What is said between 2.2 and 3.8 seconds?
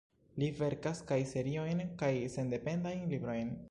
sendependajn librojn.